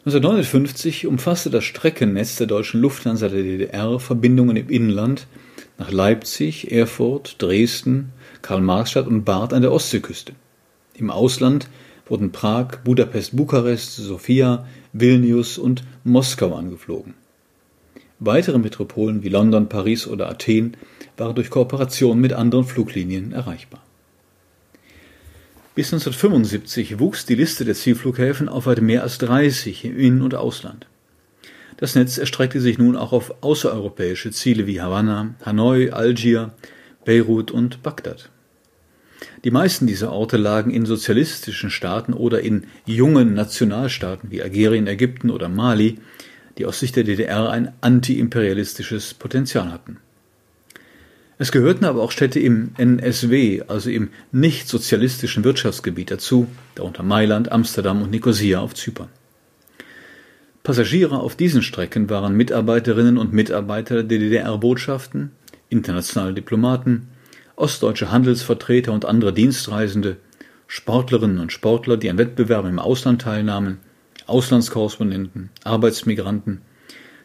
1959 0.06 1.06
umfasste 1.06 1.50
das 1.50 1.64
Streckennetz 1.64 2.36
der 2.36 2.46
deutschen 2.46 2.80
Lufthansa 2.80 3.28
der 3.28 3.42
DDR 3.42 4.00
Verbindungen 4.00 4.56
im 4.56 4.70
Inland 4.70 5.26
nach 5.76 5.90
Leipzig, 5.90 6.72
Erfurt, 6.72 7.36
Dresden, 7.42 8.12
Karl-Marx-Stadt 8.42 9.06
und 9.06 9.24
Barth 9.24 9.52
an 9.52 9.62
der 9.62 9.72
Ostseeküste. 9.72 10.32
Im 10.94 11.10
Ausland 11.10 11.68
wurden 12.06 12.32
Prag, 12.32 12.78
Budapest, 12.84 13.36
Bukarest, 13.36 13.96
Sofia, 13.96 14.66
Vilnius 14.92 15.58
und 15.58 15.84
Moskau 16.04 16.54
angeflogen. 16.54 17.14
Weitere 18.18 18.58
Metropolen 18.58 19.22
wie 19.22 19.28
London, 19.28 19.68
Paris 19.68 20.06
oder 20.06 20.28
Athen 20.28 20.76
waren 21.16 21.34
durch 21.34 21.50
Kooperation 21.50 22.20
mit 22.20 22.32
anderen 22.32 22.64
Fluglinien 22.64 23.32
erreichbar. 23.32 23.82
Bis 25.74 25.92
1975 25.92 26.98
wuchs 26.98 27.24
die 27.24 27.36
Liste 27.36 27.64
der 27.64 27.76
Zielflughäfen 27.76 28.48
auf 28.48 28.66
weit 28.66 28.80
mehr 28.80 29.04
als 29.04 29.18
30 29.18 29.84
im 29.84 29.96
In- 29.96 30.22
und 30.22 30.34
Ausland. 30.34 30.88
Das 31.76 31.94
Netz 31.94 32.18
erstreckte 32.18 32.60
sich 32.60 32.78
nun 32.78 32.96
auch 32.96 33.12
auf 33.12 33.32
außereuropäische 33.40 34.32
Ziele 34.32 34.66
wie 34.66 34.80
Havanna, 34.80 35.36
Hanoi, 35.44 35.92
Algier, 35.92 36.52
Beirut 37.08 37.50
und 37.50 37.82
Bagdad. 37.82 38.28
Die 39.42 39.50
meisten 39.50 39.86
dieser 39.86 40.12
Orte 40.12 40.36
lagen 40.36 40.70
in 40.70 40.84
sozialistischen 40.84 41.70
Staaten 41.70 42.12
oder 42.12 42.42
in 42.42 42.66
jungen 42.84 43.32
Nationalstaaten 43.32 44.30
wie 44.30 44.42
Algerien, 44.42 44.86
Ägypten 44.86 45.30
oder 45.30 45.48
Mali, 45.48 46.00
die 46.58 46.66
aus 46.66 46.80
Sicht 46.80 46.96
der 46.96 47.04
DDR 47.04 47.48
ein 47.48 47.72
antiimperialistisches 47.80 49.14
Potenzial 49.14 49.72
hatten. 49.72 49.96
Es 51.38 51.50
gehörten 51.50 51.86
aber 51.86 52.02
auch 52.02 52.10
Städte 52.10 52.40
im 52.40 52.72
NSW, 52.76 53.62
also 53.68 53.88
im 53.88 54.10
nicht-sozialistischen 54.30 55.44
Wirtschaftsgebiet 55.44 56.10
dazu, 56.10 56.46
darunter 56.74 57.04
Mailand, 57.04 57.50
Amsterdam 57.50 58.02
und 58.02 58.10
Nikosia 58.10 58.60
auf 58.60 58.74
Zypern. 58.74 59.08
Passagiere 60.62 61.20
auf 61.20 61.36
diesen 61.36 61.62
Strecken 61.62 62.10
waren 62.10 62.36
Mitarbeiterinnen 62.36 63.16
und 63.16 63.32
Mitarbeiter 63.32 64.02
der 64.02 64.18
DDR-Botschaften, 64.18 65.30
internationale 65.70 66.34
Diplomaten, 66.34 67.08
ostdeutsche 67.56 68.10
Handelsvertreter 68.10 68.92
und 68.92 69.04
andere 69.04 69.32
Dienstreisende, 69.32 70.16
Sportlerinnen 70.66 71.38
und 71.38 71.52
Sportler, 71.52 71.96
die 71.96 72.10
an 72.10 72.18
Wettbewerben 72.18 72.70
im 72.70 72.78
Ausland 72.78 73.22
teilnahmen, 73.22 73.78
Auslandskorrespondenten, 74.26 75.50
Arbeitsmigranten, 75.64 76.60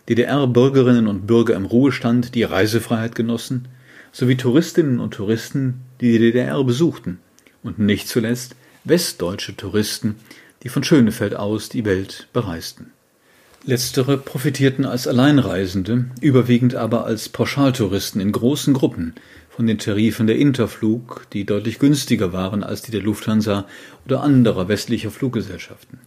DDR-Bürgerinnen 0.10 1.08
und 1.08 1.28
Bürger 1.28 1.56
im 1.56 1.66
Ruhestand, 1.66 2.36
die 2.36 2.44
Reisefreiheit 2.44 3.16
genossen, 3.16 3.68
sowie 4.12 4.38
Touristinnen 4.38 5.00
und 5.00 5.14
Touristen, 5.14 5.82
die 6.00 6.14
die 6.14 6.20
DDR 6.20 6.64
besuchten 6.64 7.20
und 7.64 7.80
nicht 7.80 8.08
zuletzt 8.08 8.56
westdeutsche 8.84 9.56
Touristen, 9.56 10.16
die 10.64 10.70
von 10.70 10.84
Schönefeld 10.84 11.36
aus 11.36 11.70
die 11.70 11.86
Welt 11.86 12.28
bereisten. 12.34 12.92
Letztere 13.65 14.17
profitierten 14.17 14.84
als 14.84 15.08
Alleinreisende, 15.08 16.08
überwiegend 16.20 16.75
aber 16.75 17.05
als 17.05 17.29
Pauschaltouristen 17.29 18.20
in 18.20 18.34
großen 18.34 18.74
Gruppen 18.74 19.13
von 19.50 19.67
den 19.67 19.77
Tarifen 19.77 20.27
der 20.27 20.36
Interflug, 20.36 21.27
die 21.32 21.46
deutlich 21.46 21.79
günstiger 21.79 22.34
waren 22.34 22.62
als 22.62 22.82
die 22.82 22.91
der 22.91 23.01
Lufthansa 23.01 23.65
oder 24.05 24.22
anderer 24.22 24.67
westlicher 24.67 25.12
Fluggesellschaften. 25.12 26.00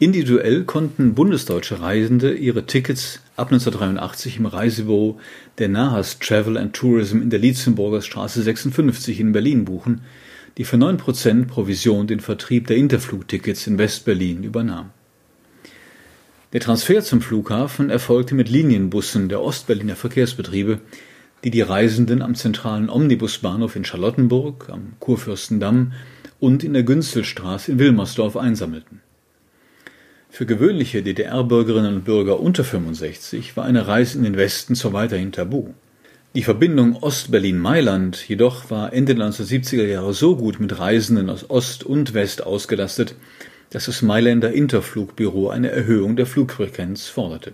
Individuell 0.00 0.64
konnten 0.64 1.14
bundesdeutsche 1.14 1.80
Reisende 1.80 2.34
ihre 2.34 2.66
Tickets 2.66 3.20
ab 3.36 3.52
1983 3.52 4.38
im 4.38 4.46
Reisebüro 4.46 5.20
der 5.58 5.68
Nahas 5.68 6.18
Travel 6.18 6.56
and 6.56 6.74
Tourism 6.74 7.22
in 7.22 7.30
der 7.30 7.38
Lietzenburger 7.38 8.02
Straße 8.02 8.42
56 8.42 9.20
in 9.20 9.30
Berlin 9.30 9.64
buchen, 9.64 10.00
die 10.56 10.64
für 10.64 10.76
9% 10.76 11.46
Provision 11.46 12.08
den 12.08 12.18
Vertrieb 12.18 12.66
der 12.66 12.78
Interflugtickets 12.78 13.68
in 13.68 13.78
Westberlin 13.78 14.42
übernahm. 14.42 14.90
Der 16.54 16.60
Transfer 16.60 17.02
zum 17.02 17.20
Flughafen 17.20 17.90
erfolgte 17.90 18.34
mit 18.34 18.48
Linienbussen 18.48 19.28
der 19.28 19.42
Ostberliner 19.42 19.96
Verkehrsbetriebe, 19.96 20.80
die 21.44 21.50
die 21.50 21.60
Reisenden 21.60 22.22
am 22.22 22.34
zentralen 22.34 22.88
Omnibusbahnhof 22.88 23.76
in 23.76 23.84
Charlottenburg, 23.84 24.70
am 24.70 24.94
Kurfürstendamm 24.98 25.92
und 26.40 26.64
in 26.64 26.72
der 26.72 26.84
Günzelstraße 26.84 27.72
in 27.72 27.78
Wilmersdorf 27.78 28.34
einsammelten. 28.38 29.02
Für 30.30 30.46
gewöhnliche 30.46 31.02
DDR-Bürgerinnen 31.02 31.96
und 31.96 32.04
Bürger 32.04 32.40
unter 32.40 32.64
65 32.64 33.54
war 33.58 33.66
eine 33.66 33.86
Reise 33.86 34.16
in 34.16 34.24
den 34.24 34.38
Westen 34.38 34.74
zwar 34.74 34.94
weiterhin 34.94 35.32
tabu. 35.32 35.74
Die 36.34 36.42
Verbindung 36.42 36.96
Ost-Berlin-Mailand 36.96 38.26
jedoch 38.26 38.70
war 38.70 38.94
Ende 38.94 39.14
der 39.14 39.26
1970er 39.26 39.84
Jahre 39.84 40.14
so 40.14 40.36
gut 40.36 40.60
mit 40.60 40.78
Reisenden 40.78 41.28
aus 41.28 41.50
Ost 41.50 41.84
und 41.84 42.14
West 42.14 42.42
ausgelastet, 42.42 43.16
dass 43.70 43.86
das 43.86 44.02
Mailänder 44.02 44.52
Interflugbüro 44.52 45.50
eine 45.50 45.70
Erhöhung 45.70 46.16
der 46.16 46.26
Flugfrequenz 46.26 47.06
forderte. 47.06 47.52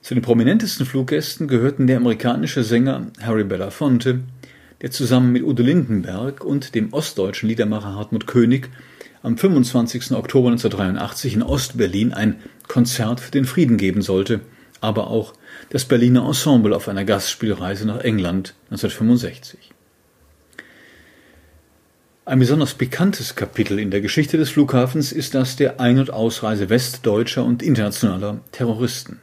Zu 0.00 0.14
den 0.14 0.22
prominentesten 0.22 0.86
Fluggästen 0.86 1.48
gehörten 1.48 1.86
der 1.86 1.98
amerikanische 1.98 2.64
Sänger 2.64 3.08
Harry 3.20 3.44
Belafonte, 3.44 4.20
der 4.80 4.90
zusammen 4.90 5.32
mit 5.32 5.42
Udo 5.42 5.62
Lindenberg 5.62 6.44
und 6.44 6.74
dem 6.74 6.92
ostdeutschen 6.92 7.48
Liedermacher 7.48 7.94
Hartmut 7.94 8.26
König 8.26 8.70
am 9.22 9.36
25. 9.36 10.12
Oktober 10.12 10.50
1983 10.50 11.34
in 11.34 11.42
Ostberlin 11.42 12.12
ein 12.12 12.36
Konzert 12.68 13.20
für 13.20 13.32
den 13.32 13.44
Frieden 13.44 13.76
geben 13.76 14.02
sollte, 14.02 14.40
aber 14.80 15.08
auch 15.08 15.34
das 15.70 15.84
Berliner 15.84 16.24
Ensemble 16.24 16.74
auf 16.74 16.88
einer 16.88 17.04
Gastspielreise 17.04 17.86
nach 17.86 18.00
England 18.00 18.54
1965. 18.70 19.72
Ein 22.28 22.40
besonders 22.40 22.74
pikantes 22.74 23.36
Kapitel 23.36 23.78
in 23.78 23.90
der 23.90 24.02
Geschichte 24.02 24.36
des 24.36 24.50
Flughafens 24.50 25.12
ist 25.12 25.34
das 25.34 25.56
der 25.56 25.80
Ein- 25.80 25.98
und 25.98 26.12
Ausreise 26.12 26.68
westdeutscher 26.68 27.42
und 27.42 27.62
internationaler 27.62 28.40
Terroristen. 28.52 29.18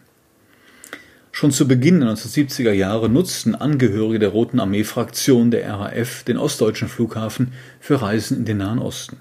Schon 1.32 1.52
zu 1.52 1.68
Beginn 1.68 2.00
der 2.00 2.10
1970er 2.10 2.72
Jahre 2.72 3.08
nutzten 3.08 3.54
Angehörige 3.54 4.18
der 4.18 4.30
Roten 4.30 4.60
Armee-Fraktion 4.60 5.52
der 5.52 5.70
RAF 5.70 6.24
den 6.24 6.38
ostdeutschen 6.38 6.88
Flughafen 6.88 7.52
für 7.80 8.02
Reisen 8.02 8.38
in 8.38 8.46
den 8.46 8.58
Nahen 8.58 8.80
Osten. 8.80 9.18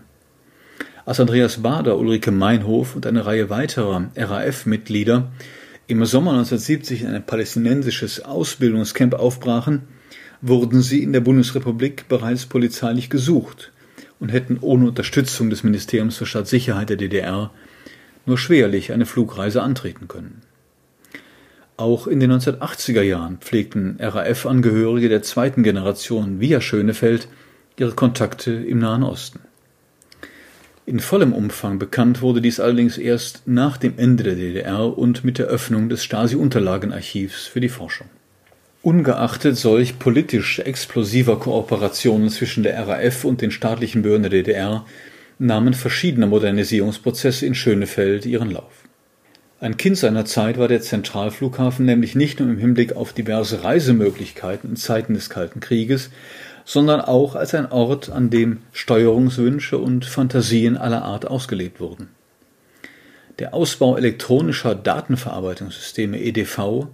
Als 1.04 1.20
Andreas 1.20 1.58
Bader, 1.58 1.98
Ulrike 1.98 2.30
Meinhof 2.30 2.96
und 2.96 3.06
eine 3.06 3.26
Reihe 3.26 3.50
weiterer 3.50 4.08
RAF-Mitglieder 4.16 5.30
im 5.88 6.02
Sommer 6.06 6.30
1970 6.30 7.02
in 7.02 7.08
ein 7.08 7.26
palästinensisches 7.26 8.24
Ausbildungscamp 8.24 9.12
aufbrachen, 9.12 9.82
wurden 10.40 10.80
sie 10.80 11.02
in 11.02 11.12
der 11.12 11.20
Bundesrepublik 11.20 12.08
bereits 12.08 12.46
polizeilich 12.46 13.10
gesucht 13.10 13.72
und 14.24 14.32
hätten 14.32 14.56
ohne 14.62 14.88
Unterstützung 14.88 15.50
des 15.50 15.64
Ministeriums 15.64 16.16
für 16.16 16.24
Staatssicherheit 16.24 16.88
der 16.88 16.96
DDR 16.96 17.50
nur 18.24 18.38
schwerlich 18.38 18.90
eine 18.90 19.04
Flugreise 19.04 19.60
antreten 19.62 20.08
können. 20.08 20.40
Auch 21.76 22.06
in 22.06 22.20
den 22.20 22.32
1980er 22.32 23.02
Jahren 23.02 23.36
pflegten 23.36 23.98
RAF-Angehörige 24.00 25.10
der 25.10 25.22
zweiten 25.22 25.62
Generation 25.62 26.40
via 26.40 26.62
Schönefeld 26.62 27.28
ihre 27.78 27.92
Kontakte 27.92 28.50
im 28.50 28.78
Nahen 28.78 29.02
Osten. 29.02 29.40
In 30.86 31.00
vollem 31.00 31.34
Umfang 31.34 31.78
bekannt 31.78 32.22
wurde 32.22 32.40
dies 32.40 32.60
allerdings 32.60 32.96
erst 32.96 33.46
nach 33.46 33.76
dem 33.76 33.98
Ende 33.98 34.24
der 34.24 34.36
DDR 34.36 34.96
und 34.96 35.22
mit 35.22 35.36
der 35.36 35.48
Öffnung 35.48 35.90
des 35.90 36.02
Stasi-Unterlagenarchivs 36.02 37.46
für 37.46 37.60
die 37.60 37.68
Forschung. 37.68 38.06
Ungeachtet 38.84 39.56
solch 39.56 39.98
politisch 39.98 40.58
explosiver 40.58 41.38
Kooperationen 41.38 42.28
zwischen 42.28 42.62
der 42.62 42.86
RAF 42.86 43.24
und 43.24 43.40
den 43.40 43.50
staatlichen 43.50 44.02
Behörden 44.02 44.24
der 44.24 44.42
DDR 44.42 44.84
nahmen 45.38 45.72
verschiedene 45.72 46.26
Modernisierungsprozesse 46.26 47.46
in 47.46 47.54
Schönefeld 47.54 48.26
ihren 48.26 48.50
Lauf. 48.50 48.84
Ein 49.58 49.78
Kind 49.78 49.96
seiner 49.96 50.26
Zeit 50.26 50.58
war 50.58 50.68
der 50.68 50.82
Zentralflughafen 50.82 51.86
nämlich 51.86 52.14
nicht 52.14 52.40
nur 52.40 52.50
im 52.50 52.58
Hinblick 52.58 52.94
auf 52.94 53.14
diverse 53.14 53.64
Reisemöglichkeiten 53.64 54.68
in 54.68 54.76
Zeiten 54.76 55.14
des 55.14 55.30
Kalten 55.30 55.60
Krieges, 55.60 56.10
sondern 56.66 57.00
auch 57.00 57.36
als 57.36 57.54
ein 57.54 57.72
Ort, 57.72 58.10
an 58.10 58.28
dem 58.28 58.58
Steuerungswünsche 58.72 59.78
und 59.78 60.04
Fantasien 60.04 60.76
aller 60.76 61.04
Art 61.04 61.26
ausgelebt 61.26 61.80
wurden. 61.80 62.10
Der 63.38 63.54
Ausbau 63.54 63.96
elektronischer 63.96 64.74
Datenverarbeitungssysteme 64.74 66.20
EDV 66.20 66.88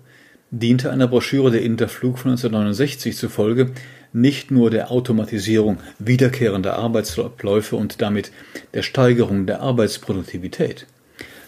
diente 0.50 0.90
einer 0.90 1.08
Broschüre 1.08 1.50
der 1.50 1.62
Interflug 1.62 2.18
von 2.18 2.32
1969 2.32 3.16
zufolge 3.16 3.70
nicht 4.12 4.50
nur 4.50 4.70
der 4.70 4.90
Automatisierung 4.90 5.78
wiederkehrender 5.98 6.76
Arbeitsabläufe 6.76 7.76
und 7.76 8.02
damit 8.02 8.32
der 8.74 8.82
Steigerung 8.82 9.46
der 9.46 9.60
Arbeitsproduktivität. 9.60 10.86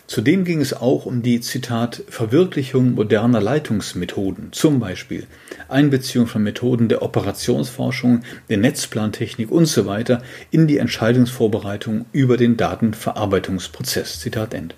Zudem 0.07 0.45
ging 0.45 0.61
es 0.61 0.75
auch 0.75 1.07
um 1.07 1.23
die 1.23 1.41
Zitat 1.41 2.03
Verwirklichung 2.09 2.95
moderner 2.95 3.41
Leitungsmethoden, 3.41 4.53
zum 4.53 4.79
Beispiel 4.79 5.27
Einbeziehung 5.69 6.27
von 6.27 6.43
Methoden 6.43 6.89
der 6.89 7.03
Operationsforschung, 7.03 8.23
der 8.51 8.59
Netzplantechnik 8.59 9.51
usw. 9.51 10.05
So 10.07 10.19
in 10.51 10.67
die 10.67 10.79
Entscheidungsvorbereitung 10.79 12.05
über 12.13 12.37
den 12.37 12.57
Datenverarbeitungsprozess. 12.57 14.21
Zitat 14.21 14.55
Ende. 14.55 14.75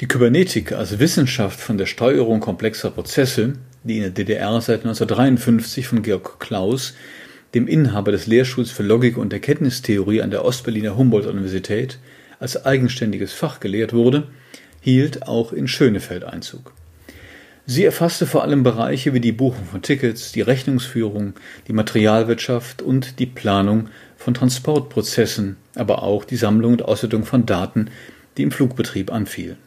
Die 0.00 0.08
Kybernetik 0.08 0.72
als 0.72 0.98
Wissenschaft 0.98 1.60
von 1.60 1.76
der 1.76 1.84
Steuerung 1.84 2.40
komplexer 2.40 2.90
Prozesse, 2.90 3.58
die 3.84 3.98
in 3.98 4.02
der 4.04 4.10
DDR 4.12 4.58
seit 4.62 4.78
1953 4.78 5.86
von 5.86 6.00
Georg 6.00 6.40
Klaus, 6.40 6.94
dem 7.52 7.68
Inhaber 7.68 8.10
des 8.10 8.26
Lehrstuhls 8.26 8.70
für 8.70 8.82
Logik 8.82 9.18
und 9.18 9.30
Erkenntnistheorie 9.30 10.22
an 10.22 10.30
der 10.30 10.42
Ostberliner 10.42 10.96
Humboldt-Universität, 10.96 11.98
als 12.38 12.64
eigenständiges 12.64 13.34
Fach 13.34 13.60
gelehrt 13.60 13.92
wurde, 13.92 14.28
hielt 14.80 15.24
auch 15.28 15.52
in 15.52 15.68
Schönefeld 15.68 16.24
Einzug. 16.24 16.72
Sie 17.66 17.84
erfasste 17.84 18.24
vor 18.24 18.42
allem 18.42 18.62
Bereiche 18.62 19.12
wie 19.12 19.20
die 19.20 19.32
Buchung 19.32 19.66
von 19.66 19.82
Tickets, 19.82 20.32
die 20.32 20.40
Rechnungsführung, 20.40 21.34
die 21.68 21.74
Materialwirtschaft 21.74 22.80
und 22.80 23.18
die 23.18 23.26
Planung 23.26 23.90
von 24.16 24.32
Transportprozessen, 24.32 25.56
aber 25.74 26.02
auch 26.02 26.24
die 26.24 26.36
Sammlung 26.36 26.72
und 26.72 26.86
Auswertung 26.86 27.26
von 27.26 27.44
Daten, 27.44 27.90
die 28.38 28.44
im 28.44 28.50
Flugbetrieb 28.50 29.12
anfielen. 29.12 29.58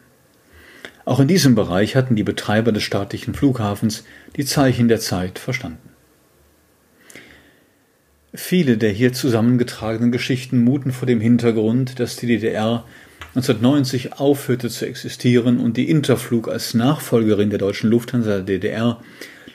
Auch 1.04 1.20
in 1.20 1.28
diesem 1.28 1.54
Bereich 1.54 1.96
hatten 1.96 2.16
die 2.16 2.22
Betreiber 2.22 2.72
des 2.72 2.82
staatlichen 2.82 3.34
Flughafens 3.34 4.04
die 4.36 4.44
Zeichen 4.44 4.88
der 4.88 5.00
Zeit 5.00 5.38
verstanden. 5.38 5.90
Viele 8.32 8.78
der 8.78 8.90
hier 8.90 9.12
zusammengetragenen 9.12 10.10
Geschichten 10.10 10.64
muten 10.64 10.92
vor 10.92 11.06
dem 11.06 11.20
Hintergrund, 11.20 12.00
dass 12.00 12.16
die 12.16 12.26
DDR 12.26 12.84
1990 13.36 14.14
aufhörte 14.14 14.68
zu 14.70 14.86
existieren 14.86 15.60
und 15.60 15.76
die 15.76 15.88
Interflug 15.88 16.48
als 16.48 16.74
Nachfolgerin 16.74 17.50
der 17.50 17.58
deutschen 17.58 17.90
Lufthansa 17.90 18.40
DDR 18.40 19.00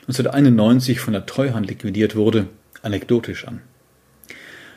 1991 0.02 1.00
von 1.00 1.12
der 1.12 1.26
Treuhand 1.26 1.68
liquidiert 1.68 2.16
wurde, 2.16 2.46
anekdotisch 2.82 3.46
an. 3.46 3.60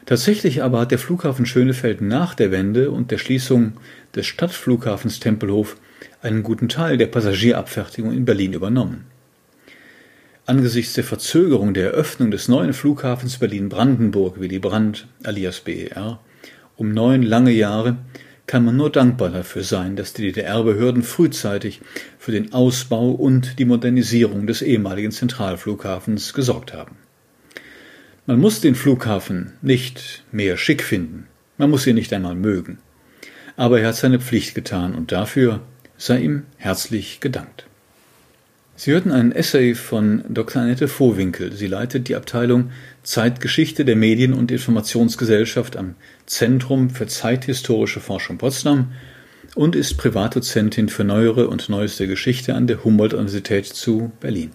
Tatsächlich 0.05 0.63
aber 0.63 0.81
hat 0.81 0.91
der 0.91 0.99
Flughafen 0.99 1.45
Schönefeld 1.45 2.01
nach 2.01 2.33
der 2.33 2.51
Wende 2.51 2.91
und 2.91 3.11
der 3.11 3.17
Schließung 3.17 3.73
des 4.15 4.25
Stadtflughafens 4.25 5.21
Tempelhof 5.21 5.77
einen 6.21 6.43
guten 6.43 6.69
Teil 6.69 6.97
der 6.97 7.07
Passagierabfertigung 7.07 8.11
in 8.11 8.25
Berlin 8.25 8.53
übernommen. 8.53 9.05
Angesichts 10.45 10.93
der 10.93 11.03
Verzögerung 11.03 11.73
der 11.73 11.91
Eröffnung 11.91 12.29
des 12.29 12.47
neuen 12.47 12.73
Flughafens 12.73 13.37
Berlin-Brandenburg 13.37 14.39
Willy 14.39 14.59
Brandt 14.59 15.07
alias 15.23 15.61
BER 15.61 16.19
um 16.75 16.91
neun 16.91 17.23
lange 17.23 17.51
Jahre 17.51 17.97
kann 18.45 18.65
man 18.65 18.75
nur 18.75 18.91
dankbar 18.91 19.29
dafür 19.29 19.63
sein, 19.63 19.95
dass 19.95 20.13
die 20.13 20.23
DDR-Behörden 20.23 21.03
frühzeitig 21.03 21.81
für 22.19 22.31
den 22.31 22.51
Ausbau 22.51 23.11
und 23.11 23.57
die 23.57 23.65
Modernisierung 23.65 24.47
des 24.47 24.61
ehemaligen 24.61 25.11
Zentralflughafens 25.11 26.33
gesorgt 26.33 26.73
haben. 26.73 26.97
Man 28.25 28.39
muss 28.39 28.61
den 28.61 28.75
Flughafen 28.75 29.53
nicht 29.61 30.23
mehr 30.31 30.57
schick 30.57 30.83
finden, 30.83 31.27
man 31.57 31.69
muss 31.69 31.87
ihn 31.87 31.95
nicht 31.95 32.11
einmal 32.11 32.35
mögen, 32.35 32.79
aber 33.55 33.79
er 33.79 33.89
hat 33.89 33.95
seine 33.95 34.19
Pflicht 34.19 34.55
getan 34.55 34.95
und 34.95 35.11
dafür 35.11 35.61
sei 36.03 36.19
ihm 36.19 36.43
herzlich 36.57 37.21
gedankt. 37.21 37.65
Sie 38.75 38.91
hörten 38.91 39.11
einen 39.11 39.31
Essay 39.31 39.73
von 39.73 40.25
Dr. 40.27 40.61
Annette 40.61 40.89
Vohwinkel. 40.89 41.53
Sie 41.53 41.67
leitet 41.67 42.09
die 42.09 42.17
Abteilung 42.17 42.71
Zeitgeschichte 43.03 43.85
der 43.85 43.95
Medien- 43.95 44.33
und 44.33 44.51
Informationsgesellschaft 44.51 45.77
am 45.77 45.95
Zentrum 46.25 46.89
für 46.89 47.07
zeithistorische 47.07 48.01
Forschung 48.01 48.37
Potsdam 48.37 48.91
und 49.55 49.77
ist 49.77 49.93
Privatdozentin 49.93 50.89
für 50.89 51.05
neuere 51.05 51.47
und 51.47 51.69
neueste 51.69 52.05
Geschichte 52.05 52.53
an 52.53 52.67
der 52.67 52.83
Humboldt-Universität 52.83 53.65
zu 53.65 54.11
Berlin. 54.19 54.51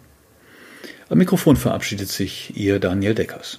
Am 1.08 1.16
Mikrofon 1.16 1.56
verabschiedet 1.56 2.10
sich 2.10 2.54
Ihr 2.58 2.78
Daniel 2.78 3.14
Deckers. 3.14 3.58